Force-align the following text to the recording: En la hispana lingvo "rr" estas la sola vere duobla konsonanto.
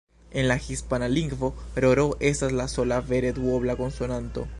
En 0.31 0.47
la 0.47 0.57
hispana 0.57 1.07
lingvo 1.07 1.51
"rr" 1.75 2.07
estas 2.31 2.51
la 2.61 2.67
sola 2.77 2.99
vere 3.11 3.33
duobla 3.41 3.75
konsonanto. 3.83 4.47